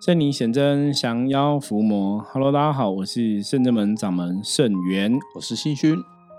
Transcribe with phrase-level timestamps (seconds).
[0.00, 2.24] 圣尼显真，降妖伏魔。
[2.32, 5.94] Hello，大家好，我是圣真门掌门圣元，我是新勋，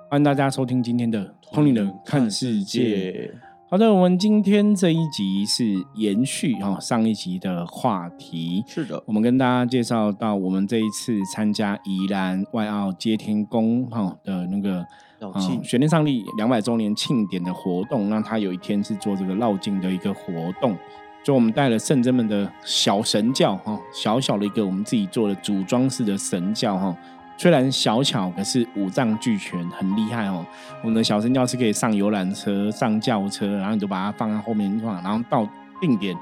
[0.10, 1.24] 欢迎大家收听今天的
[1.54, 3.32] 《通灵人看世界》。
[3.70, 5.64] 好的，我们今天这一集是
[5.94, 8.64] 延续哈上一集的话题。
[8.66, 14.84] 是的，我们跟大家介绍到，我们这一次参加宜兰外澳接天宫哈的那个
[15.20, 20.76] 嗯玄天上帝两百周年庆典的活动，那他有一天是做这个绕境的一个活动。
[21.24, 26.96] 就我们带了圣真们的小神教哈，小小的一个我们自己做的组装式的神教哈，
[27.38, 30.46] 虽然小巧，可是五脏俱全，很厉害哦。
[30.82, 35.48] 我们的小神教是可以上游览车、上轿车，然后你就把它放在后面放，然后到
[35.80, 36.18] 定点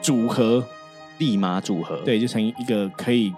[0.00, 0.64] 组合，
[1.18, 3.32] 立马组合，对，就成一个可以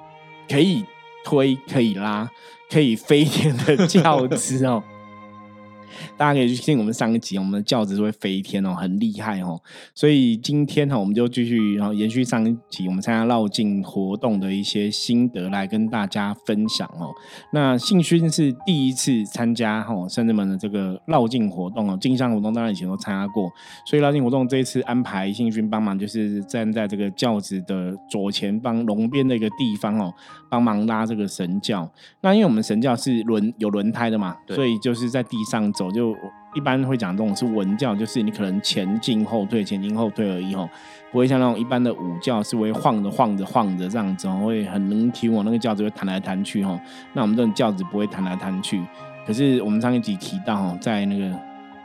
[0.48, 0.84] 可以
[1.24, 2.30] 推、可以拉、
[2.70, 4.82] 可以飞天的轿子哦。
[6.22, 9.60] 大家可以去听我们上一集，我们的轿子是会飞天哦，很厉害哦。
[9.92, 17.10] 所以今天哈，我们就继续然后延续上一集我们参加绕境活动的一些心得来跟大家分享哦。
[17.52, 23.50] 那信勋是第一次参加哈甚至们的这个绕境活动哦，进香活动当然以前都参加过，
[23.84, 30.14] 所以绕境活动这一次安排信勋帮忙，就是站在这个轿子的左前方龙边的一个地方哦，
[30.48, 31.90] 帮忙拉这个神教。
[32.20, 35.90] 那因为我们神教是轮有轮胎的嘛，所以就是在地上走。
[35.90, 36.11] 就
[36.54, 40.68] 一般会讲这种是文教，就是你可能前进后退，前进后退而已吼，
[41.10, 46.78] 不会像那种一般的武教是会晃着晃着晃着这样子，会很能听我那个轿子会弹来弹去吼。
[47.14, 48.82] 那我们这种轿子不会弹来弹去，
[49.26, 51.34] 可是我们上一集提到哈，在那个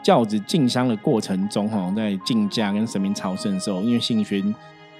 [0.03, 4.53] 轿子进香的过程中哈，在进驾跟神明朝圣的时候，因为信玄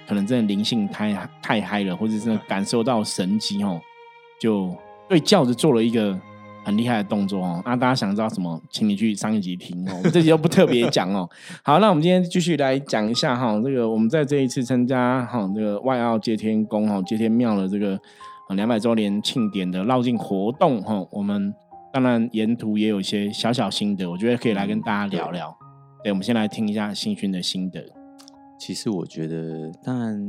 [0.06, 3.78] 可能真的灵性太太嗨了，或者是感受到神迹哦，
[4.40, 4.74] 就
[5.08, 6.18] 对轿子做了一个。
[6.68, 11.26] 很厉害的动作哦，那大家想知道什么，请你去上一集听哦，我们这集又不特别讲哦。
[11.62, 17.98] 好，那我们今天继续来讲一下哈，这个我们在这一次参加哈这个外澳接天宫哈接天庙的这个
[18.50, 21.54] 两百周年庆典的绕境活动哈，我们
[21.90, 25.56] 当然沿途也有一些小小心得，我觉得可以来跟大家聊聊。
[26.04, 27.97] 对，我们先来听一下新勋的心得。
[28.58, 30.20] 其实我觉得，当然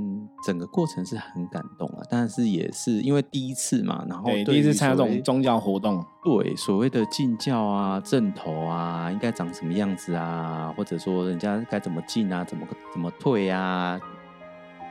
[0.45, 13.99] 整个过程是很感动啊，但是也是因为第一次嘛，然后第一次参加这种宗教活动，对所谓的进教啊、正头啊，应该长什么样子啊，或者说人家该怎么进啊、怎么怎么退啊，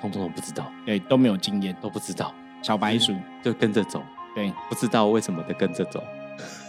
[0.00, 4.02] 通通都不知道，对，都没有经验，都不知道，小白鼠就跟着走，
[4.34, 6.02] 对，不知道为什么的跟着走，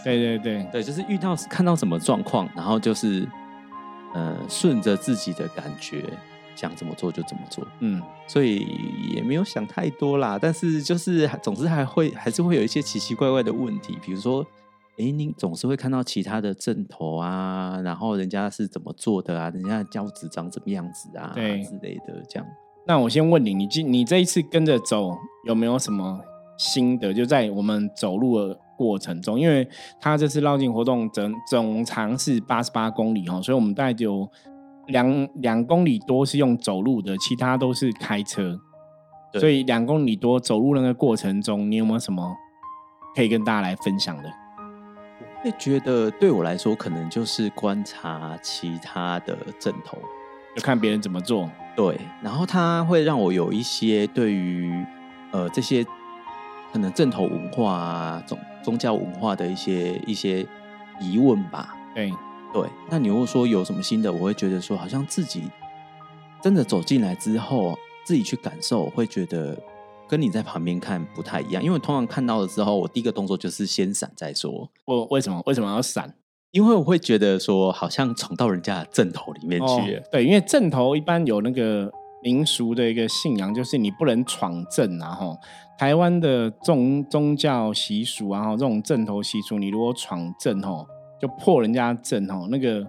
[0.04, 3.28] 对对对对，就是遇到看到什么状况，然后就是
[4.14, 6.06] 呃顺着自己的感觉。
[6.56, 8.68] 想怎么做就怎么做，嗯，所以
[9.14, 10.38] 也没有想太多啦。
[10.42, 14.46] 但是就是总之还会还是会有一些奇奇怪怪的问题，比如说，
[14.98, 22.46] 哎，你总是会看到其他的阵头啊，然后人家是怎么做的啊，人家的轿子长怎么样子啊，对之类的这样。
[22.86, 26.20] 那我先问你，你今你这一次跟着走有没有什么
[26.58, 27.14] 心得？
[27.14, 29.66] 就在我们走路的过程中，因为
[30.02, 34.30] 他这次绕境活动整总长是八十八公里哦，所以我们大概就。
[34.90, 38.60] 两两公里多是用走路的，其他都是开车，
[39.34, 42.36] 所以两公里多走路那个过程中，你有没有什么
[43.16, 44.30] 可以跟大家来分享的？
[44.60, 49.98] 我会觉得对我来说，可能就是观察其他的阵头，
[50.56, 51.50] 就看别人怎么做。
[51.76, 54.74] 对，然后他会让我有一些对于
[55.32, 55.86] 呃这些
[56.74, 60.46] 可能阵头文化啊、宗宗教文化的一些一些
[61.00, 61.76] 疑问吧。
[61.96, 62.12] 对。
[62.52, 65.44] 对，那你如果说有什么新的，我会觉得说，好像自己
[66.42, 69.56] 真的走进来之后，自己去感受，会觉得
[70.08, 71.64] 跟你在旁边看不太一样。
[71.64, 74.68] 因为通常看到了之后，我第一个动作就是先闪再说。
[74.86, 76.12] 我为什么为什么要闪？
[76.50, 80.02] 因为我会觉得说，好像闯到人家的阵头里面去。
[80.12, 81.92] 对，因为阵头一般有那个
[82.24, 85.12] 民俗的一个信仰，就是你不能闯阵啊。
[85.12, 85.38] 哈，
[85.78, 90.84] 台湾的宗宗教习俗啊，哈，这种阵头习俗，你如果闯阵，哈。
[91.20, 92.86] 就破人家阵哦，那个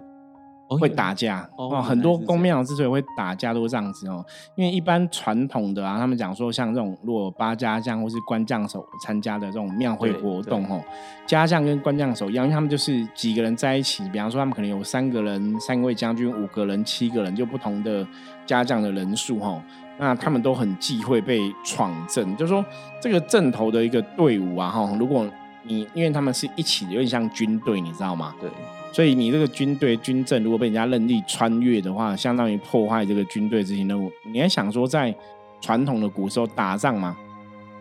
[0.79, 1.81] 会打架哦。
[1.81, 4.25] 很多公庙之所以会打架都是这样子哦，
[4.55, 10.81] 因为一般传统的啊，他们讲说像这种如果八家将或是官将手参加的这种庙会活动哦，
[11.27, 18.07] 家将跟官将手一样，因为他们就是几个人在一起，比方说他们可能有三个人，三位将军，五个人，七个人，就不同的
[18.45, 19.61] 家将的人数哈，
[19.99, 22.63] 那他们都很忌讳被闯阵，就是说
[23.01, 25.27] 这个阵头的一个队伍啊哈，如果
[25.63, 28.33] 你因为他们是一起，有点像军队，你知道吗？
[28.41, 28.49] 对，
[28.91, 34.11] 所以你这个军队军阵如果被人家任意穿越的话，相当于破坏这个军队执行任务。
[34.31, 35.15] 你还想说，在
[35.59, 37.15] 传统的古时候打仗吗，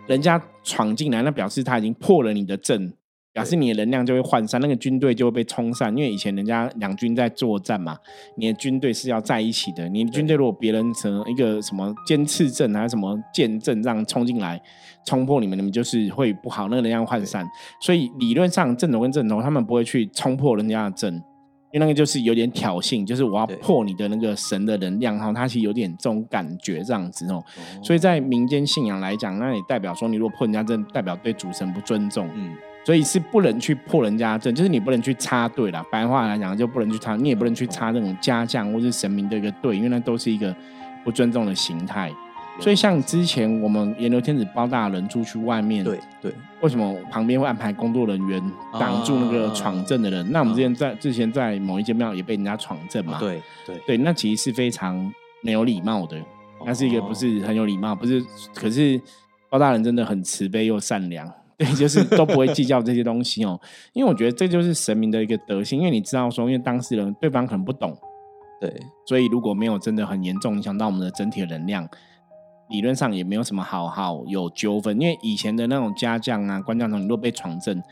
[0.06, 2.93] 人家闯进来，那表示他已经破了你的阵，
[3.32, 5.97] 表示你的能量就会涣散，那个军队就会被冲散。
[5.97, 7.97] 因为以前人家两军在作战嘛，
[8.37, 9.88] 你的军队是要在一起的。
[9.88, 14.61] 你的军队如果别人成一个什么尖刺阵还是什么剑阵，这样冲进来
[15.06, 17.47] 冲破你们，你们就是会不好，那个能量涣散。
[17.81, 21.15] 所以理论上阵头跟阵头他们不会去冲破人家的阵，
[21.73, 25.32] 因为那个就是有点挑衅，就是我要破你的那个神的能量哈。
[25.32, 27.41] 它其实有点这种感觉这样子哦。
[27.81, 32.29] 所以在民间信仰来讲，那也代表说你如果破人家阵，代表对主神不尊重。
[32.35, 32.56] 嗯。
[32.85, 35.85] 所以是不能去破人家阵，就是你不能去插队啦。
[35.93, 40.55] 白话来讲，就不能去插，你也不能去插那种家将或是神明的一个队，因为那都是一个
[41.05, 42.11] 不尊重的形态。
[42.59, 48.43] 所以像之前我们阎罗天子包大人出去外面，对对，为什么旁边会安排工作人员
[48.79, 50.31] 挡住那个闯阵的人？
[50.31, 53.19] 那我们之前在之前在某一间庙也被人家闯阵嘛？
[53.19, 55.11] 对对对，那其实是非常
[55.43, 56.19] 没有礼貌的，
[56.67, 58.23] 那是一个不是很有礼貌，不是。
[58.55, 59.00] 可是
[59.49, 61.31] 包大人真的很慈悲又善良。
[61.60, 63.60] 对， 就是都不会计较这些东西哦，
[63.92, 65.78] 因为我觉得这就是神明的一个德性。
[65.78, 67.94] 因为你知道说，因为当事人对方可能不懂，
[68.58, 68.74] 对，
[69.06, 71.86] 所以如果没有真的很严重影响到我们的整体的能量，
[72.70, 74.98] 理论上也没有什么好好有纠纷。
[74.98, 77.82] 因为以前的那种家将啊、官将，你如果被闯阵，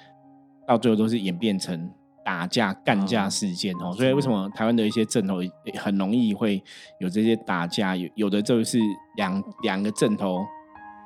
[0.66, 1.90] 到最后都是演变成
[2.24, 3.92] 打架、干架事件哦。
[3.92, 5.40] 所以为什么台湾的一些阵头
[5.74, 6.62] 很容易会
[7.00, 7.94] 有这些打架？
[7.94, 8.78] 有有的就是
[9.16, 10.42] 两两个阵头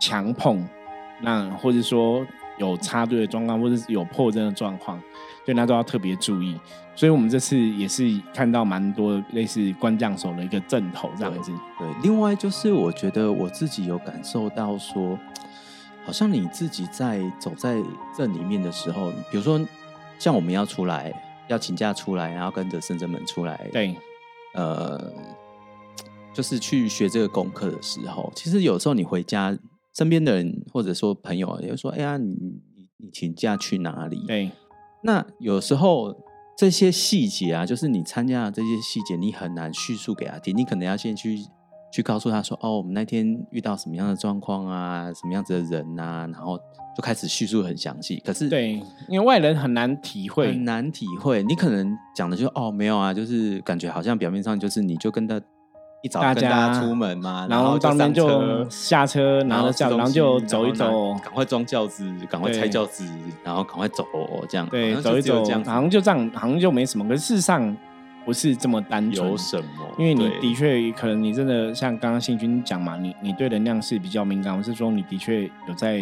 [0.00, 0.64] 强碰，
[1.24, 2.24] 那或者说。
[2.68, 5.00] 有插队的状况，或者是有破阵的状况，
[5.44, 6.58] 对那都要特别注意。
[6.94, 11.50] 所以，我们这次也是看到蛮多类似关将手的一个阵头这样子。
[11.78, 15.18] 对，另外就是我觉得我自己有感受到说，
[16.04, 17.82] 好像你自己在走在
[18.16, 19.58] 阵里面的时候，比如说
[20.18, 21.12] 像我们要出来
[21.48, 23.96] 要请假出来，然后跟着深圳们出来，对，
[24.52, 25.12] 呃，
[26.34, 29.56] 就是去学这个功课的时候，其实有时候你回家。
[29.96, 34.50] 身边的人或者说朋友也会说：“哎呀，你你你请假去哪里？”对，
[35.02, 36.16] 那有时候
[36.56, 40.56] 这些细节啊，就是你参加的这些细节，你很难叙述给他听。
[40.56, 41.38] 你可能要先去
[41.92, 46.56] 去告诉他说：“哦，我们那天遇到什么样的状况啊，什么样子的人啊，然后
[46.96, 51.42] 就开始叙述很详细。”可是对，因为外人很难体会，很难体会。
[51.42, 55.38] 你可能讲的就哦，没有啊，就是感觉好像表面上就是你就跟他。
[56.02, 63.08] 一早跟大家出门嘛，然后当天就下车，拿了轿，然后就走一走，赶快装轿子，赶快拆轿子，
[63.44, 64.04] 然后赶快走，
[64.48, 67.06] 这样对，走一走，好像就这样，好像就没什么。
[67.06, 67.76] 可是事实上
[68.24, 69.64] 不是这么单纯，有什么？
[69.96, 76.00] 因为你的确可能你真的像刚刚信君讲嘛，你你对能量是比较敏感，我是说你的确有在。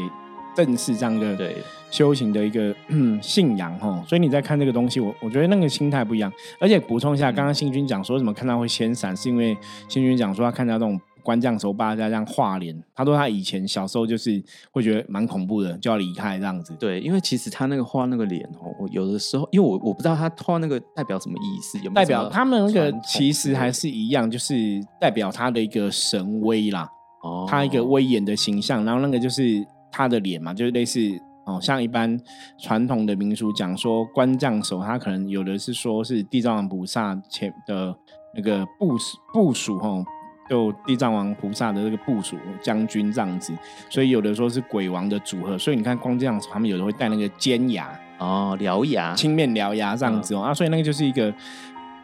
[0.55, 1.53] 正是这样的
[1.91, 2.75] 修行的一个
[3.21, 6.33] 信仰哈，所以你在看这个东西，我我觉得那个心态不一样。
[6.61, 9.57] 而且补充一下，刚刚新君讲说什么看到会先闪，是因为
[9.89, 16.77] 新君讲说他看到这种官将手把家这样画脸，他说他以前小时候就是会觉得蛮恐怖的，就要离开这样子。
[16.79, 24.55] 对，因为其实他那个画那个脸哦，我有的时候因为我我不知道他画那个代表什么意思，有代表他们那个其实还是一样，就是
[25.01, 26.89] 代表他的一个神威啦，
[27.25, 29.67] 哦，他一个威严的形象，然后那个就是。
[29.91, 31.01] 他的脸嘛，就是类似
[31.45, 32.19] 哦，像一般
[32.59, 37.95] 传统的民俗讲说，官将手，他可能有的是说是地藏王菩萨前的
[38.35, 38.97] 那个部
[39.33, 40.05] 部署哈，
[40.49, 43.53] 就地藏王菩萨的这个部署将军这样子，
[43.89, 47.89] 所以有的说是鬼王的组合，所以你看光这样子，他们有的会戴那个尖牙
[48.19, 51.35] 哦，獠牙，青面獠牙这样子哦，啊，所以那个就是一个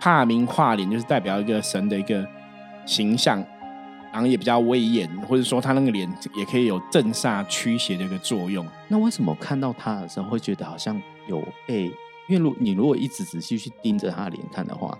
[0.01, 2.27] 怕名化脸，就是代表一个神的一个
[2.85, 3.45] 形象。
[4.17, 8.67] 然后也比较威严，或者说他那个脸也可以有镇煞驱邪的一个作用。
[8.89, 11.93] 那为什么看到他的时候会觉得好像有被？
[12.27, 14.97] 因为如你如果一直仔细去盯着他的脸看的话，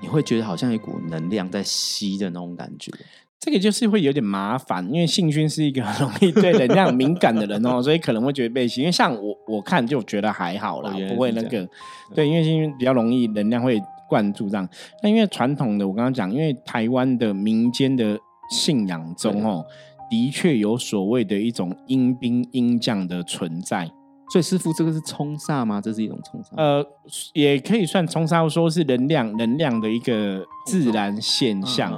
[0.00, 2.90] 你会觉得好像一股能量在吸的那种感觉。
[3.38, 8.80] 这个就是会有点麻烦，因为信君是一个容易对能量敏感的人哦， 所以可能会觉得被吸。
[8.80, 11.68] 因为像我我看就觉得还好啦，不会那个。
[12.14, 13.78] 对，因为信君比较容易能量会
[14.08, 14.66] 灌注这样。
[15.02, 18.18] 那因为传统的我刚刚讲，因为台湾的民间的。
[18.50, 19.64] 信仰中哦，
[20.10, 23.90] 的确有所谓的一种阴兵阴将的存在，
[24.30, 25.80] 所以师傅这个是冲煞吗？
[25.80, 26.56] 这是一种冲煞？
[26.56, 26.84] 呃，
[27.32, 31.92] 也可以算冲煞，说是能量能量的一个自然现象。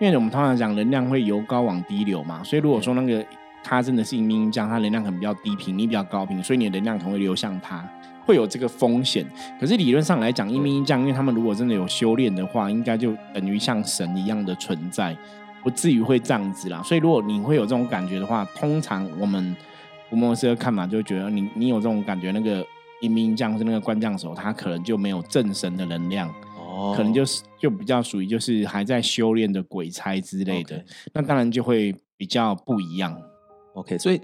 [0.00, 3.24] 因为我们通常讲能量会由高往低流嘛，所以如果说那个
[3.64, 7.88] 他真的是阴兵阴将，他能量可能比较低频，你比较高频，所以你的能量可能会流向他，
[8.26, 9.24] 会有这个风险。
[9.60, 15.16] 可是理论上来讲，阴兵阴将，因为他们如果真的有修炼的话，应该就等于像神一样的存在。
[15.62, 19.56] 不至于会这样子啦，所以如果你会有这种感觉的话，通常我们
[20.10, 22.66] 吴莫斯的看法就觉得你你有这种感觉，那个
[23.00, 26.28] 阴兵将是那个官将手，他可能就没有正神的能量，
[26.58, 33.16] 哦，可能就是就比较属于就是还在修炼的鬼差之类的，那当然就会比较不一样。
[33.74, 34.20] OK，所以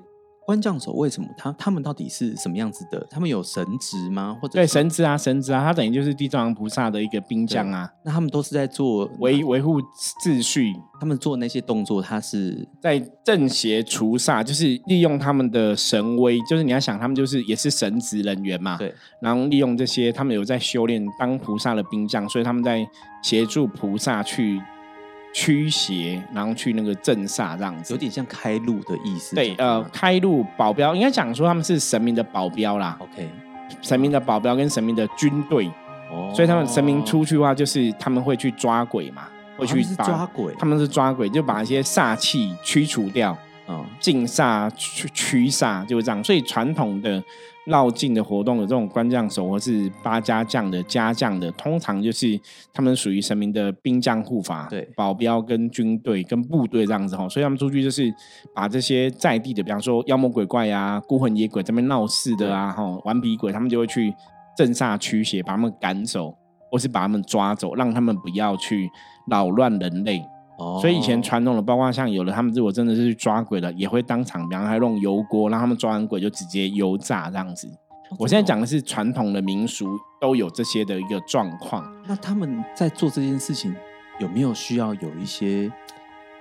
[0.48, 3.06] 关将手为什么他他们到底是什么样子的？
[3.10, 4.34] 他们有神职吗？
[4.40, 7.86] 或者对神职啊，神职啊，他等于就是地藏王菩萨的一个兵将啊。
[8.02, 9.78] 那他们都是在做维维护
[10.22, 18.78] 秩序，他们做那些动作，他是在正邪除煞，就是利用他们的神威，就是你要想，他们就是也是神职人员嘛。
[18.78, 22.88] 对，然后利用这些，他们有在修炼当菩萨的兵将，所以他们在
[23.22, 24.58] 协助菩萨去。
[25.38, 29.36] 驱邪，然后去那个镇煞这样子，有点像开路的意思。
[29.36, 32.96] 对，呃，开路保镖应该讲说他们是神明的保镖啦。
[32.98, 33.30] OK，
[33.80, 35.70] 神明的保镖跟神明的军队，
[36.10, 40.52] 哦，所以他们神明出去的话，就是他们会去抓鬼嘛，会去抓鬼。
[40.58, 43.38] 他们是抓鬼，就把一些煞气驱除掉，
[43.68, 46.22] 嗯，净煞驱驱煞就是这样。
[46.24, 47.22] 所以传统的。
[47.68, 52.40] 绕境的活动的这种官将手或是八家将的家将的，通常就是
[52.72, 58.10] 他们属于神明的兵将护法，对，保镖跟军队跟部队这样子哈，所以他们出去就是
[58.54, 64.14] 把这些在地的，比方说妖魔鬼怪呀、孤魂野鬼这边闹事的啊，哈，顽皮鬼，他们就会去
[64.56, 66.34] 镇煞驱邪，把他们赶走，
[66.70, 68.88] 或是把他们抓走，让他们不要去
[69.30, 70.24] 扰乱人类。
[70.80, 77.70] 所以以前传统的，包括像有的他们如果真的是去抓鬼了，也会当场，比方还弄油锅，让他们抓完鬼就直接油炸这样子。
[78.18, 79.86] 我现在讲的是传统的民俗
[80.20, 81.88] 都有这些的一个状况。
[82.08, 83.72] 那他们在做这件事情
[84.18, 85.70] 有没有需要有一些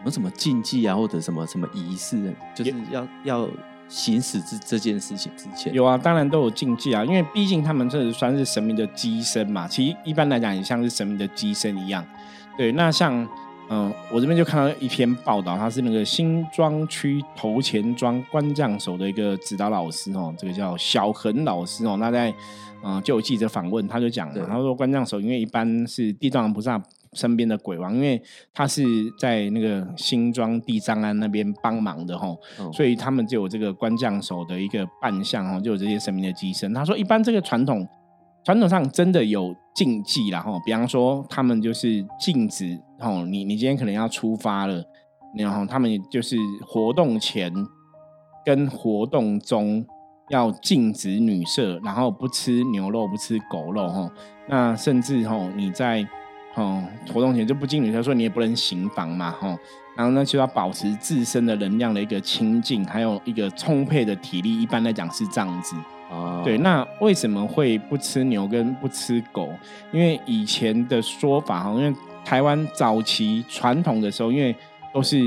[0.03, 3.47] 有什么禁忌啊，或者什么什么仪式，就是要要
[3.87, 5.71] 行使这这件事情之前？
[5.73, 9.67] 有啊，当然都有禁忌啊，因为毕竟他们这算是神明的机身嘛。
[9.67, 12.03] 其实一般来讲也像是神明的机身一样。
[12.57, 13.27] 对，那像。
[13.69, 21.97] 嗯，我这边就看到一篇报道，他是那个新庄区头前庄关将手的一个指导老师哦，这个叫小恒老师哦。
[21.99, 22.33] 那在
[22.83, 26.81] 嗯，就有记者访问，他就讲了，他说关将手因为一般是地藏王菩萨
[27.13, 28.21] 身边的鬼王，因为
[28.53, 28.83] 他是
[29.19, 32.27] 在那个新庄地藏庵那边帮忙的哈，
[32.71, 36.73] 所以他们就有这个关将手的一个扮相哦，就有这些神明的机身。
[36.73, 37.87] 他说一般这个传统。
[38.45, 44.83] 传统上真的有禁忌啦，哈，比方说他们就是禁止，吼，你你今天可能要出发了，
[45.37, 46.35] 然后他们就是
[46.65, 47.53] 活动前
[48.45, 49.85] 跟活动中
[50.29, 54.11] 要禁止女色，然后不吃牛肉，不吃狗肉，哈，
[54.47, 56.05] 那甚至吼你在
[56.55, 59.57] 哦活动前就不进女色，说你也不能行房嘛，吼，
[59.95, 65.75] 然后呢就要保持自身的能量的一个清净，还有一个充沛的体力，一般来讲是这样子。
[66.41, 69.49] 对，那为什么会不吃牛跟不吃狗？
[69.91, 71.93] 因为以前的说法哈，因为
[72.27, 74.53] 台湾早期传统的时候，因为
[74.93, 75.17] 都是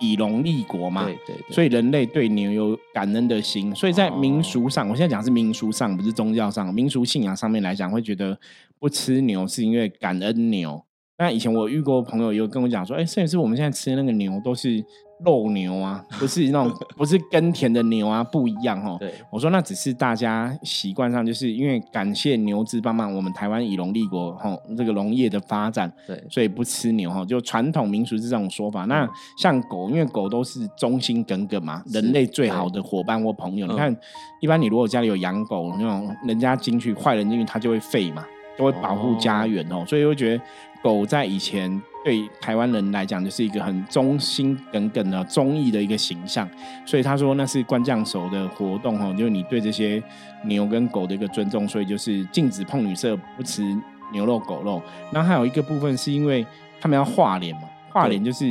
[0.00, 8.36] 以农立国嘛，对对，所以人类对牛有感恩的心，所以在民俗上，我现在讲是民俗上，不是宗教上，民俗信仰上面来讲，会觉得
[8.80, 10.82] 不吃牛是因为感恩牛。
[11.16, 14.84] 那以前我遇过朋友有跟我讲说，哎，摄影师，我们现在吃的那个牛都是。
[15.24, 18.96] 肉牛啊， 不是那种不是耕田的牛啊，不一样哦。
[19.00, 28.84] 对，我说那只是大家习惯上，就是因为感谢牛只帮忙我们台湾以农立国吼这个农业的发展，对，所以不吃牛哈，就传统民俗是这种说法。
[28.84, 33.66] 那像狗，因为狗都是忠心耿耿嘛，人类最好的伙伴或朋友。
[33.66, 33.94] 你看，
[34.40, 38.24] 一般你如果家里有养狗，那种人家进去坏人进去，它就会吠嘛，
[38.58, 40.44] 都会保护家园哦，所以会觉得
[40.82, 41.80] 狗在以前。
[42.04, 46.48] 对台湾人来讲，就是一个很忠心耿耿的忠义的一个形象，
[46.86, 50.02] 所以他说那是官将手的活动哦，就是你对这些
[50.46, 53.62] 牛跟狗的一个尊重，所以就是禁止碰女色，不吃
[54.10, 54.80] 牛肉狗肉。
[55.12, 56.46] 那还有一个部分是因为
[56.80, 58.46] 他们要画脸嘛，画脸就是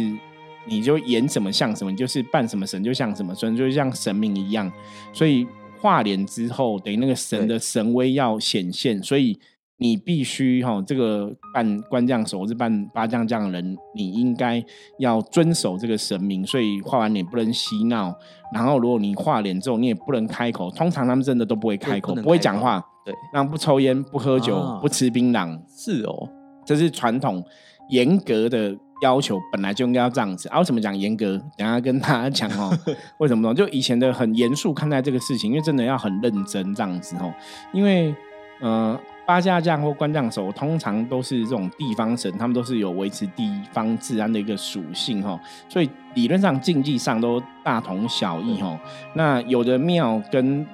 [0.66, 4.72] 你就演什么像什么，你就是扮什么神就像什么神，就像神明一样。
[5.12, 5.48] 所以
[5.80, 9.40] 画脸之后，等于那个神的神威要显现，所以。
[9.80, 14.64] 你必须哈，这个扮官将手或是扮八将将的人，你应该
[14.98, 18.14] 要遵守这个神明，所以画完脸不能嬉闹。
[18.54, 20.72] 然后如果你画脸之后，你也不能开口。
[20.72, 22.84] 通常他们真的都不会开口，不会讲话。
[23.06, 25.60] 对，然后不抽烟，不喝酒，不吃槟榔。
[25.70, 26.28] 是哦，
[26.66, 27.44] 这是传统
[27.90, 30.50] 严格的要求，本来就应该要这样子。
[30.50, 31.38] 啊，为什么讲严格？
[31.56, 32.76] 等下跟大家讲哦。
[33.20, 33.54] 为什么呢？
[33.54, 37.32] 就以前的很严肃看待这个事情，因为真的要很认真这样子哦。
[37.72, 38.16] 因为
[38.62, 38.98] 嗯。
[39.28, 45.38] 八家将或官将手通常都是这种地方神，他们都是有维持地方治安的一个属性哈，
[45.68, 48.80] 所以理论上竞技上都大同小异哈。
[49.16, 50.66] 那有的庙跟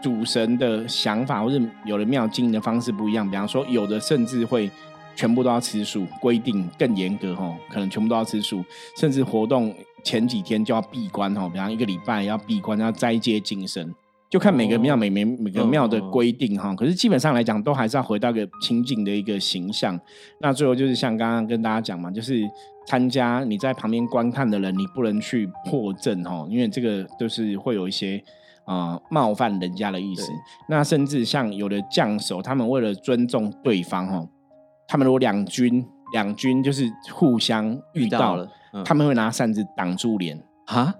[0.00, 4.70] 主神的想法或者有的庙经营的方式不一样，比方说有的甚至会
[5.16, 8.64] 全部都要吃素，规定更严格哈，可能全部都要吃素，
[8.96, 13.92] 甚至活动前几天就要闭关哈，比方一个礼拜要闭关，要斋戒净身。
[14.30, 16.74] 就看每个庙每每每个庙的规定哈。
[16.74, 19.98] 可是基本上来讲，都还是要回到一个清净的一个形象。
[20.40, 22.42] 那最后就是像刚刚跟大家讲嘛，就是
[22.86, 28.22] 参加你在旁边观看的人，你不能去破阵哈，因为这个就是会有一些
[28.66, 30.30] 啊冒犯人家的意思。
[30.68, 34.26] 那甚至像有的将手，他们为了尊重对方哈，
[34.86, 38.48] 他们如果两军两军就是互相遇到了，
[38.84, 40.94] 他们会拿扇子挡住脸啊。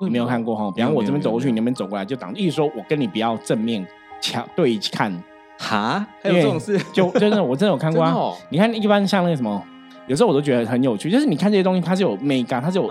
[0.00, 0.70] 你没有看过哈？
[0.70, 3.86] 比方我这边走过去，你那边走过来就挡，意思说我跟你不要正面
[4.20, 5.12] 瞧对看
[5.58, 6.06] 哈？
[6.22, 6.78] 还有这种事？
[6.92, 8.14] 就真的我真的有看过啊！
[8.50, 9.62] 你看一般像那个什么，
[10.06, 12.84] 有时候我都觉得很有趣，就是你看这些东西，它是有美感，它是有，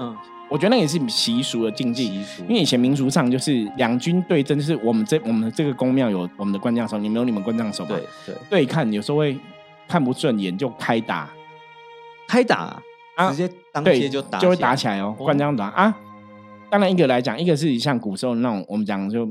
[0.50, 2.16] 我觉得那也是习俗的禁忌。
[2.48, 7.96] 因为以前民俗上就是两军对阵，就是我们这我们这个宫庙有我们的官将手，你们有你们官将手嘛？
[7.96, 9.38] 对对，对看有时候会
[9.88, 11.30] 看不顺眼就开打，
[12.28, 12.82] 开打
[13.16, 15.96] 啊，直接当街就打就会打起来哦，官将打啊。
[16.70, 19.26] 当然，一个来讲，一个是像古时候那种，我们讲就，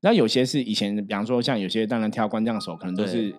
[0.00, 3.32] 然后有些是以前，比方说像有些当然挑官将手，可能都是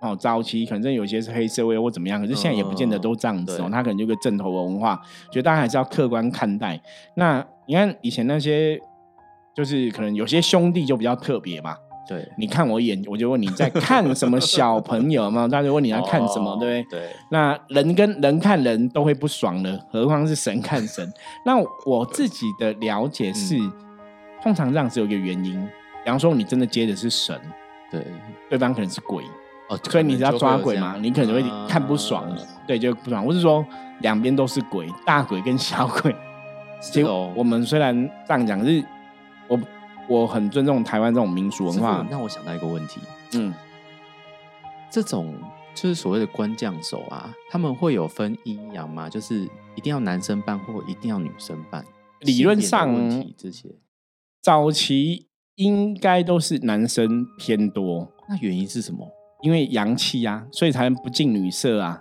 [0.00, 5.00] 哦早期，可能有些是黑社会或怎么样，可是现在也不见得都这样子哦，他可能就个正头文化，
[5.32, 6.80] 觉得大家还是要客观看待。
[7.16, 8.80] 那你看以前那些，
[9.54, 11.76] 就是可能有些兄弟就比较特别嘛。
[12.08, 15.46] 对，你看我眼，我就问你在看什么小朋友嘛？
[15.46, 17.00] 大家问你在看什么，对不对？
[17.00, 17.08] 对。
[17.30, 21.08] 那人跟人看人都会不爽的，何况是神看神？
[21.46, 21.56] 那
[21.86, 23.56] 我自己的了解是，
[24.42, 25.54] 通常这样子有一个原因，
[26.04, 27.38] 比方说你真的接的是神，
[27.90, 28.04] 对，
[28.50, 29.22] 对方可能是鬼，
[29.68, 30.96] 哦，所以你是要抓鬼嘛？
[31.00, 32.24] 你可能会看不爽，
[32.66, 33.24] 对，就不爽。
[33.24, 33.64] 我是说
[34.00, 36.14] 两边都是鬼，大鬼跟小鬼。
[36.80, 37.94] 结果我们虽然
[38.26, 38.82] 这样讲，是
[40.08, 40.26] 我。
[40.26, 42.06] 很尊重台湾这种民俗文化。
[42.10, 43.00] 那我想到一个问题，
[43.34, 43.52] 嗯，
[44.90, 45.34] 这种
[45.74, 49.08] 就是所谓的官将手啊，他们会有分阴阳吗？
[49.08, 51.84] 就是一定要男生扮，或一定要女生扮？
[52.20, 52.88] 理论上，
[53.36, 53.68] 这些
[54.40, 58.10] 早期应该都是男生偏多。
[58.28, 59.06] 那原因是什么？
[59.42, 62.00] 因为阳气啊，所以才能不近女色啊。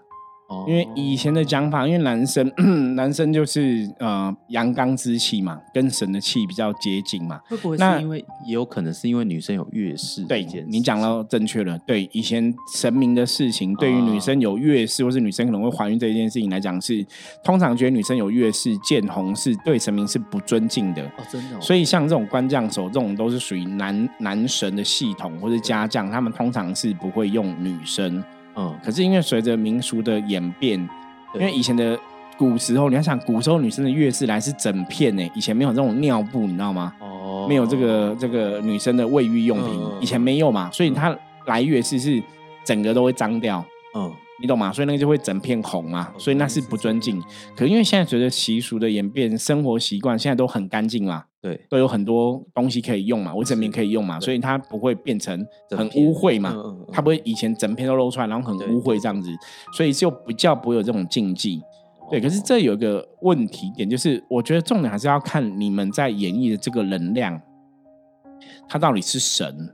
[0.67, 2.51] 因为以前的讲法，因为男生
[2.96, 7.39] 男生就是呃阳刚之气嘛，跟神的气比较接近嘛。
[7.48, 10.24] 会不会是因为也有可能是因为女生有月事？
[10.25, 11.77] 对，你讲到正确了。
[11.79, 17.05] 对，以前神明的事情，对于女生有月事或是女生可能会怀孕这一件事情来讲，是
[17.43, 21.03] 通常觉得女生有月事见红是对神明是不尊敬的。
[21.03, 21.60] 哦，真的。
[21.62, 28.24] 所以像这种官将手这种都是属于男男神的系统或者家将，他们通常是不会用女生。
[28.55, 30.79] 嗯，可是因为随着民俗的演变，
[31.35, 31.98] 因为以前的
[32.37, 36.94] 古时候，你要想古时候女生的月事来是整片呢，以前没有这种尿布，你知道吗？
[37.00, 42.22] 哦，没有这个这个女生的卫浴用品，以前没有嘛，所以她来月事是
[42.66, 43.64] 整个都会脏掉。
[43.96, 44.11] 嗯。
[44.42, 44.74] 你懂吗？
[44.74, 47.22] 所以那个就会整片红嘛，所以那是不尊敬。
[47.55, 56.55] 可因为现在随着习俗的演变，生活习惯现在都很干净嘛，对，都有很多东西可以用嘛，卫生棉可以用嘛，所以它不会变成很污秽嘛，
[56.91, 59.29] 它不会以前整片都露出来，然后很污秽这样子，
[59.73, 61.59] 所以就比较不会有这种禁忌。
[62.11, 67.41] 对，可是这有一个问题点，就是我觉得重点还是要看你们在演绎的这个能量，
[68.69, 69.73] 它到底是神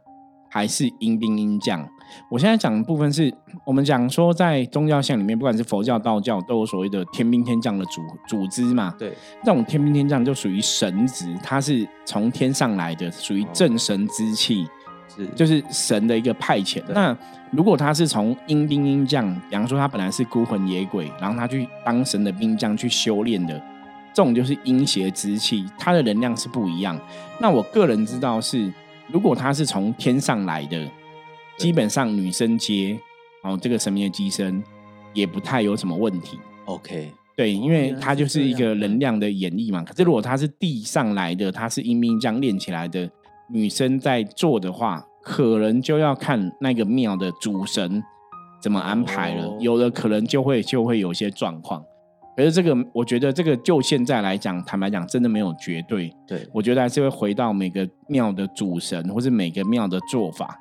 [0.49, 1.86] 还是阴兵阴将。
[2.30, 3.34] 我现在讲的部分是
[3.65, 8.93] 我们讲说，在宗教线里面，不管是佛教、道教，都有所谓的天兵天将的组组织嘛。
[8.98, 14.67] 对，这种天兵天将就属于神职，它是从天上来的，属于正神之气，
[15.15, 16.82] 是就是神的一个派遣。
[16.89, 17.15] 那
[17.52, 23.54] 如果他是从阴兵阴将，比方说他本来是孤魂野鬼，然后他去当神的兵将去修炼的，
[24.13, 27.00] 这种就是阴邪之气，它的能量是不一样。
[27.39, 28.72] 那我个人知道是，
[29.08, 30.86] 如果他是从天上来的。
[31.58, 33.00] 基本上女生接
[33.43, 34.63] 哦，这个神明的机身
[35.13, 36.38] 也不太有什么问题。
[36.65, 39.84] OK，对，因为它就是一个能量的演绎嘛。
[39.84, 43.10] 可是如果它是地上来的，它是阴兵将练起来的
[43.50, 48.04] 女生在做的话，可能就要看那个庙的主神
[48.62, 49.58] 怎么安排了。
[49.60, 51.84] 有的可能就会就会有些状况。
[52.36, 56.13] 可是这个，我觉得这个就现在来讲，坦白讲，真的没有绝对。
[56.28, 60.56] 对我觉得还是会回到每个庙的主神，或是每个庙的做法。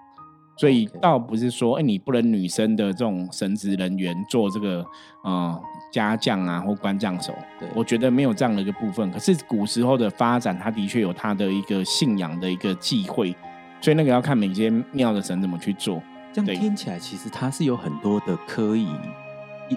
[0.59, 4.83] 所以倒不是说，哎，你不能女生的这种神职人员做这个
[5.23, 7.35] 呃家将啊或官将手，
[7.75, 9.11] 我觉得没有这样的一个部分。
[9.13, 13.37] 可是古时候的发展，它的确有它的一个信仰的一个忌讳，
[13.83, 16.03] 所以那个要看每间庙的神怎么去做。
[16.33, 18.89] 这样听起来，其实它是有很多的科以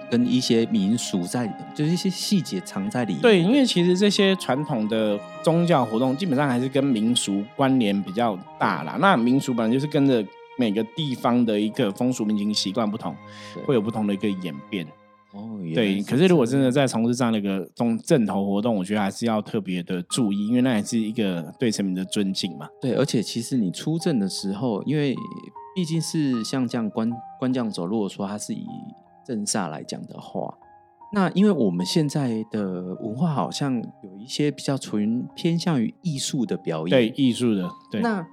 [0.10, 3.22] 跟一些民俗在，就是一些细节藏在里面。
[3.22, 8.98] 对，因为其实这些传统的宗教活动，基本上还是跟民俗关联比较大啦。
[9.02, 10.26] 那民俗本来就是跟着。
[10.60, 13.16] 每个地方的一个风俗民情习惯不同，
[13.66, 14.86] 会有不同的一个演变。
[15.32, 16.04] 哦，对。
[16.04, 22.68] 可是如果真的在从事这样的一个中正头活动，我觉得还是要特别的注意，因为那也是一个对神明的尊敬嘛。
[22.82, 25.16] 对，而且其实你出阵的时候，因为
[25.76, 28.66] 毕竟是像这样官官将走，如果说他是以
[29.26, 30.54] 正煞来讲的话，
[31.14, 37.70] 那因为我们现在的文化好像有一些比较纯偏向于艺术的表演，对艺术的。
[37.92, 38.26] 对，那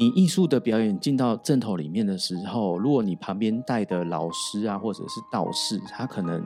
[0.00, 6.42] 你艺术的表演进到正头里面的时候，如果你旁边带的老师啊，或者是道士，他可能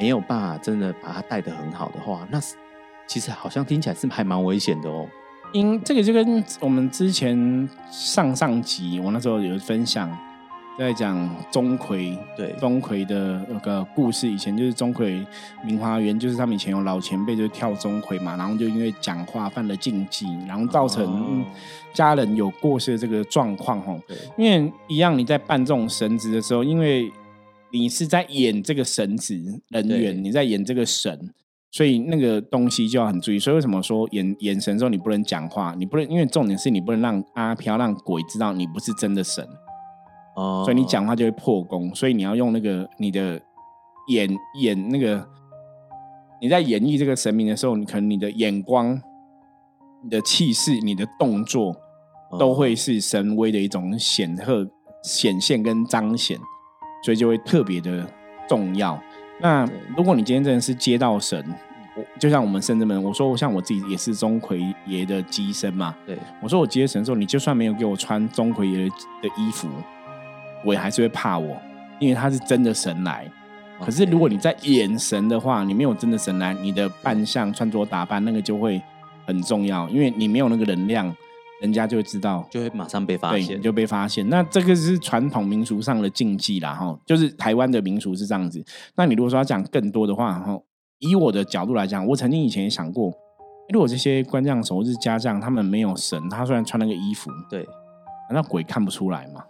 [0.00, 2.40] 没有办法真的把他带的很好的话，那
[3.06, 5.06] 其实好像听起来是还蛮危险的哦。
[5.52, 10.10] 因这个就跟我们之前上上集我那时候有分享。
[10.78, 15.24] 在讲钟馗，对钟馗的那个故事，以前就是钟馗
[15.64, 21.42] 明华园，就是他们以前有老前辈就跳钟馗嘛，然后就因为讲话犯了禁忌，然后造成
[21.94, 23.98] 家人有过世的这个状况吼。
[24.36, 27.10] 因为一样你在办这种神职的时候，因为
[27.72, 31.32] 你是在演这个神职人员，你在演这个神，
[31.70, 33.38] 所以那个东西就要很注意。
[33.38, 39.42] 所以为什么说演演神的时候你不能讲话，你不能，因为重点是你不能让阿飘让鬼知道你不是真的神。
[40.36, 43.40] 哦，所以你讲话就会破功，所以你要用那个你的
[44.08, 44.28] 演
[44.60, 45.26] 演那个
[46.40, 49.00] 你在演绎这个神明的时候，你可能你的眼光、
[50.04, 51.74] 你的气势、你的动作
[52.38, 54.68] 都会是神威的一种显赫
[55.02, 56.38] 显现跟彰显，
[57.02, 58.06] 所以就会特别的
[58.46, 59.00] 重要。
[59.40, 61.42] 那如果你今天真的是接到神，
[61.96, 68.86] 我就像我们圣人们，我说我像我自己也是钟馗爷的机身嘛，对我说我接神的时候，你就算没有给我穿钟馗爷
[69.22, 69.66] 的衣服。
[70.66, 71.56] 我还是会怕我，
[72.00, 73.30] 因为他是真的神来。
[73.80, 78.82] 可是如果你在演神的话，你没有真的神来，你的扮相、穿着打扮那个就会
[79.26, 81.14] 很重要，因为你没有那个能量，
[81.60, 84.26] 人家就会知道，就会马上被发现，就被发现。
[84.28, 88.64] 那这个是传统民俗上的禁忌啦，哈，就是台湾的民俗是这样子。
[88.96, 90.58] 那你如果说要讲更多的话，哈，
[90.98, 93.12] 以我的角度来讲，我曾经以前也想过，
[93.72, 97.66] 如果这些官将手或是家将他们没有神，他虽然穿那个衣服，对，
[98.30, 99.44] 难道鬼看不出来吗？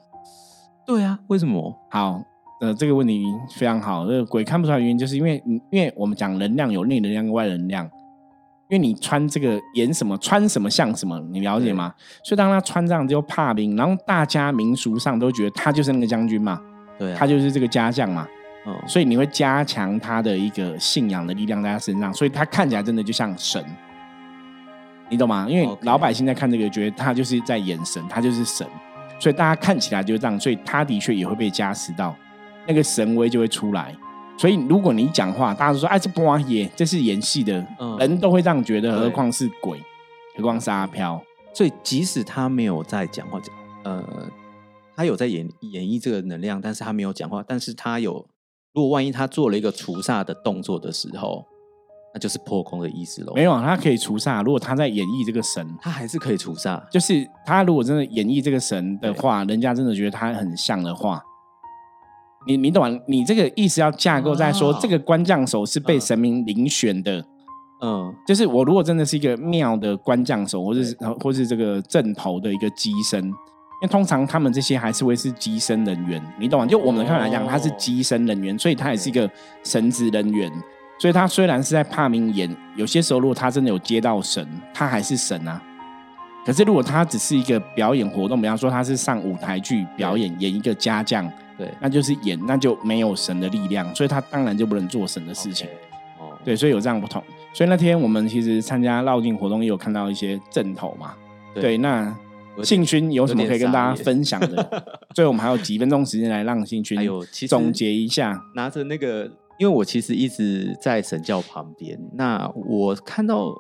[0.87, 1.75] 对啊，为什么？
[1.91, 2.23] 好，
[2.61, 3.25] 呃，这个问题
[3.57, 4.07] 非常好。
[4.07, 7.89] 这个鬼看不出来的原因，就是因为，因为我们讲能量有内能量跟外能量。
[8.69, 11.95] 因为你穿这个演什么，穿什么像什么，你了解吗？
[12.25, 16.61] 所以当他穿这样就怕兵，然后大家民俗上都觉得他就是那个将军嘛，
[16.99, 18.27] 对，他就是这个家将嘛，
[18.67, 23.65] 嗯，所以你会加强他的一个信仰的力量在他身上，所以他看起来真的就像神，
[25.09, 25.47] 你懂吗？
[25.49, 28.67] 因为老百姓在看这个，觉得他就是在演神，他就是神。
[29.19, 32.15] 所以大家看起来就这样，所以他的确也会被加持到，
[32.67, 33.95] 那个神威就会出来。
[34.39, 37.67] 所以如果你讲话，大家都说哎，这不玩耶，这是演戏的，
[37.99, 39.81] 人都会这样觉得，何况是鬼，
[40.37, 41.23] 何况是阿飘。
[41.55, 43.41] 所以即使他没有在讲话，
[43.85, 44.05] 呃，
[44.95, 48.27] 他有在演演绎这个能量，但是他没有讲话，但是他有，
[48.75, 51.47] 如果万一他做了一个除煞的动作的时候。
[52.17, 53.35] 那就是破空的意思喽。
[53.35, 54.43] 没有，他可以除煞。
[54.43, 56.83] 如果他在演绎这个神，他还是可以除煞。
[56.89, 61.23] 就是他如果真的演绎这个神的话，人家真的觉得他很像的话，
[62.47, 62.99] 你你懂吗？
[63.07, 67.23] 你这个意思要架构在说，这个官将手是被神明遴选的。
[67.83, 73.33] 嗯，就是我如果真的是一个庙的官将手，或者是或是这个正头的一个机身，因
[73.83, 76.65] 为通常他们这些还是会是机身人员，你懂吗？
[76.65, 79.31] 就我们的看法来讲，他是机身人员，所以他也是一个
[79.63, 80.51] 神职人员。
[80.99, 85.63] 所以他虽然是在帕明演，有些时候如果他真的有接到神，他还是神啊。
[86.45, 95.69] 可是如果他只是一个表演活动，比方说他是上舞台剧表演，演一个家将，对，那就是演，那就没有神的力量，所以他当然就不能做神的事情。
[96.19, 97.23] 哦，对，所以有这样不同。
[97.53, 101.15] 所以那天我们其实参加绕境活动，也有看到一些阵头嘛。
[101.53, 102.17] 对，那
[102.63, 104.85] 信勋有什么可以跟大家分享的？
[105.15, 106.99] 所以我们还有几分钟时间来让信勋
[107.49, 109.31] 总结一下，拿着那个。
[109.59, 113.55] 因为我其实一直在神教旁边，那我看到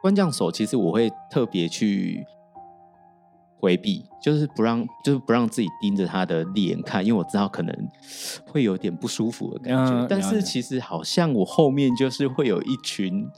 [0.00, 2.24] 官将手，其实我会特别去
[3.58, 7.88] 回避，就是不让，就是不让自己盯着他的脸看，因为我知道可能
[8.46, 10.06] 会有点不舒服的感觉。
[10.08, 13.28] 但是其实好像我后面就是会有一群，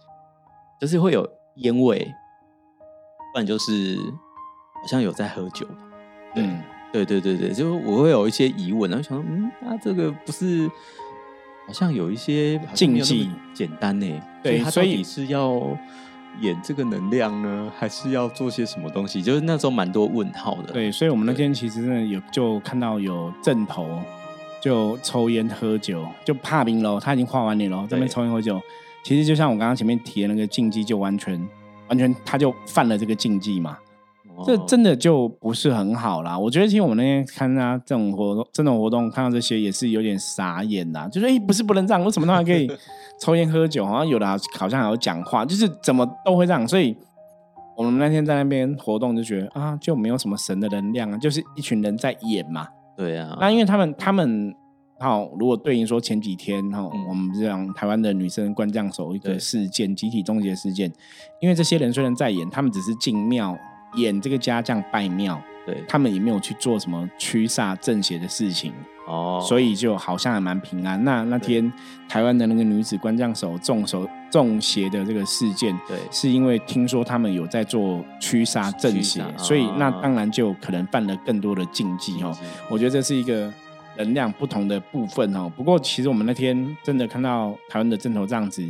[0.81, 1.99] 就是会有烟味，
[3.33, 3.99] 不然就是
[4.81, 5.67] 好像有在喝酒。
[6.37, 10.71] 嗯，对对对对，就我会有一些疑问，然后想说，嗯，那这个不是。
[11.67, 14.07] 好像有一些禁忌，简单呢。
[14.43, 15.61] 对，所以是要
[16.41, 19.23] 演这个能量呢， 还是要做些什么东西？
[19.23, 20.73] 就是那时候蛮多问号的。
[20.73, 24.01] 对，所以我们那天其实呢有就看到有正头
[24.61, 26.99] 就抽烟喝酒，就怕冰喽。
[26.99, 28.61] 他已经画完脸喽，这边抽烟喝酒。
[29.05, 31.49] 其实就像我刚刚前面提的那个禁忌，就完全
[31.89, 33.79] 完全他就犯了这个禁忌嘛。
[34.45, 36.39] 这真的就不是很好啦。
[36.39, 41.09] 我觉得其实我们那天看他这种活动，这种活动看到这些也是有点傻眼呐。
[41.11, 42.71] 就是哎，不是不能这样，为什么他还可以
[43.21, 43.85] 抽烟喝酒？
[43.87, 44.27] 好像有的
[44.59, 46.67] 好像还有讲话，就是怎么都会这样。
[46.67, 46.97] 所以
[47.77, 52.67] 我们那天在那边活动就觉得啊，就没有什么神的能量啊，就是一群人在演嘛。
[52.97, 54.55] 对啊，那因为他们他们。
[55.01, 60.93] 好，如果对应说前几天哈，我们这样台湾的女生关将手一个事件，集体终结事件，
[61.41, 63.59] 因为这些人虽然在演，他们只是进庙
[63.95, 68.73] 演这个家将拜庙，对他们也没有去做什么驱煞正邪的事情
[69.07, 71.03] 哦，所以就好像还蛮平安。
[71.05, 71.73] 那那天
[72.09, 82.37] 台湾的那个女子关将手中手中邪的这个事件，对，是因为听说他们有在做驱煞正邪，所以那当然就可能犯了更多的禁忌哦。
[82.69, 83.53] 我觉得这是一个。
[83.95, 88.67] 能量不同的部分哦，不过其实我们那天真的看到台湾的阵头这样子，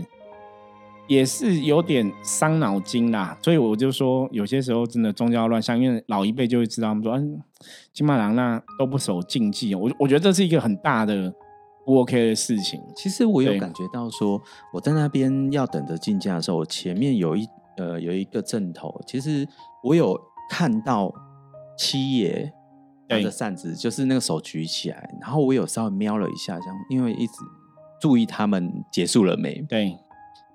[1.13, 3.37] 也是有点伤脑筋啦。
[3.43, 7.41] 所以我就说，有些时候真的宗教乱象，因为老一辈就会知道，他们说，嗯，
[7.93, 9.75] 金马郎那都不守禁忌。
[9.75, 11.33] 我我觉得这是一个很大的
[11.85, 12.81] 不 OK 的事情。
[12.97, 14.41] 其实我有感觉到，说
[14.73, 17.47] 我在那边要等着进价的时候，前面有一
[17.77, 19.47] 呃有一个阵头，其实
[19.83, 20.19] 我有
[20.51, 21.13] 看到
[21.77, 22.53] 七爷。
[23.09, 27.35] 拿着扇子，就是那个手举起来，然后我有稍微瞄了一下，这样，因为一直
[28.01, 29.61] 注意他们结束了没？
[29.69, 29.99] 对，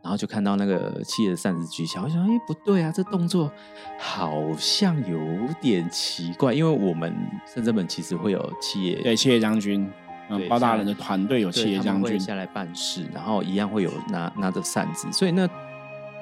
[0.08, 3.52] 然后就看到那个七爷的扇子举起来，我想，哎，不对啊，这动作
[4.00, 5.20] 好像有
[5.60, 7.14] 点奇怪，因为我们
[7.46, 9.86] 深圳本其实会有企业，对，企业将军，
[10.30, 15.46] 嗯，包大人的团队有企业将军下来办事，然后一样会有拿拿着扇子，所以那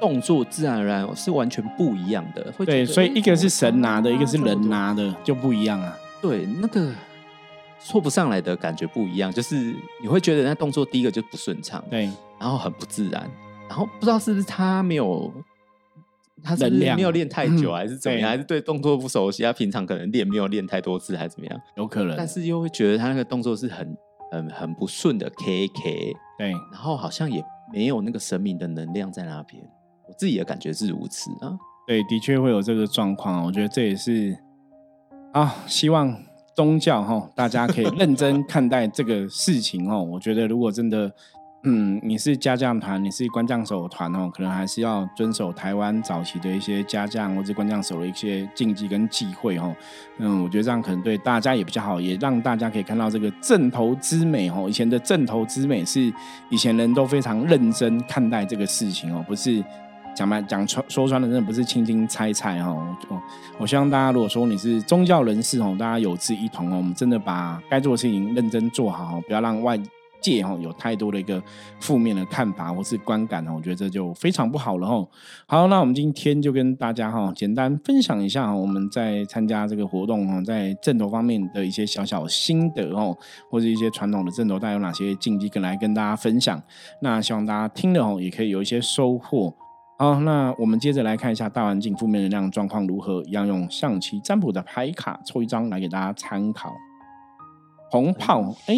[0.01, 2.51] 动作自然而然是完全不一样的。
[2.65, 5.95] 对，所以一个是神拿的，一个是人拿的，就不一样啊。
[6.19, 6.91] 对，那个
[7.79, 13.29] 说不上来的感觉不一样，就是你会觉得那动作第一个就不顺畅，对，然后很不自然，
[13.69, 15.31] 然后不知道是不是他没有，
[16.43, 23.97] 他是没有练太久，还是怎么样，还是对动作不熟悉，他平常可能练没有练太多次，还是怎么样，有可能，但是又会觉得他那个动作是很
[24.31, 29.61] 很很不顺的，K K，对，然后好像也没有那个神明的能量在那边，
[30.07, 34.37] 我自己的感觉是如此啊，对，的确会有这个状况，我觉得这也是。
[35.33, 36.17] 啊，希望
[36.55, 40.01] 宗教哈，大家可以认真看待这个事情哦。
[40.01, 41.11] 我觉得，如果真的，
[41.67, 49.75] 嗯，你是家将团，你是官将手团哦，可能还是要遵守台湾早期的一些家将或者官将手的一些禁忌跟忌讳哦。
[50.17, 54.67] 嗯，我觉得这样可能对大家也比较好，也让大家可以看到这个正头之美哦。
[54.69, 56.13] 以前的正头之美是
[56.49, 59.63] 以前人都非常认真看待这个事情哦，不是。
[60.15, 62.95] 讲白讲穿说穿了，真的不是轻轻猜猜哦。
[63.09, 63.21] 我
[63.57, 69.77] 我希望大家，如果说你是宗教人士哦，大家有志一同哦，我们真的把该做的事情认真做好，不要让外
[70.25, 71.41] 界哈有太多的一个
[71.79, 73.53] 负面的看法或是观感哦。
[73.55, 75.07] 我觉得这就非常不好了哈。
[75.45, 83.15] 好，那我们今天就跟大家哈简单分享一下我们在参加这个活动哈，在正头方面的一些小小心得哦，
[83.51, 86.59] 或者一些传统的正头带有哪些禁忌，跟来跟大家分享。
[87.01, 89.53] 那希望大家听了哦，也可以有一些收获。
[89.97, 96.73] 好，那我们接着来看一下大环境负面能量状况如何，一样用象棋占卜的牌卡抽一张来给大家参考。
[97.89, 98.75] 红炮，哎，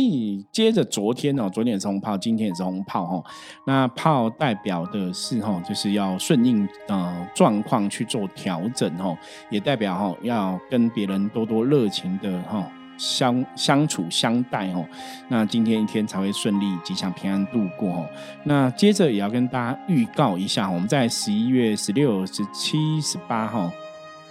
[0.51, 3.23] 接着昨天哦，昨天也是红炮，今天也是红炮哈。
[3.65, 9.17] 那炮代表的是哈，就是要顺应呃状况去做调整哦，
[9.49, 12.69] 也代表哈要跟别人多多热情的哈。
[12.99, 14.83] 相相处相待哦，
[15.29, 18.09] 那今天一天才会顺利吉祥平安度过哦。
[18.43, 23.71] 那接着也要跟大家预告一下，我们在十一月十六、十七、十八号，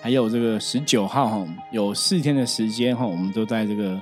[0.03, 4.01] 还有这个十九号哈，有四天的时间哈，我们都在这个。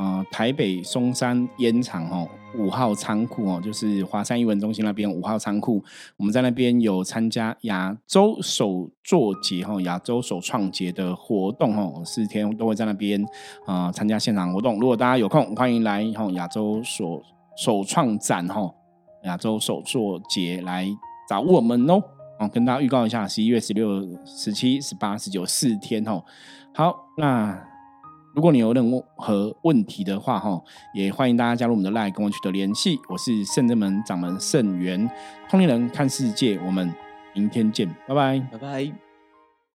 [0.00, 5.84] 啊，台北松山烟厂哦，五号仓库哦，就是华山艺文中心那边五号仓库，
[6.16, 13.22] 我们在那边有参加亚洲首作节哈，亚洲首创节的活动哦，四天都会在那边
[13.66, 14.80] 啊参加现场活动。
[14.80, 17.22] 如果大家有空，欢迎来哈亚洲首
[17.58, 18.72] 首创展哈，
[19.24, 20.88] 亚洲首作节来
[21.28, 22.02] 找我们哦。
[22.38, 26.24] 哦，跟大家预告一下，十一月十六、十七、十八、十九四天哦。
[26.72, 27.69] 好，那。
[28.40, 30.58] 如果你有任何问题的话，哈，
[30.94, 32.98] 也欢迎大家加入我们的 LINE 跟我取得联系。
[33.10, 35.10] 我是圣正门掌门圣元，
[35.50, 36.90] 通灵人看世界，我们
[37.34, 39.09] 明天见，拜拜，拜拜。